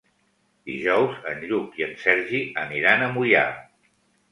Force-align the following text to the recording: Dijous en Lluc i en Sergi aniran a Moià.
Dijous 0.69 1.19
en 1.33 1.43
Lluc 1.51 1.77
i 1.83 1.87
en 1.89 1.95
Sergi 2.05 2.41
aniran 2.65 3.07
a 3.07 3.13
Moià. 3.21 3.47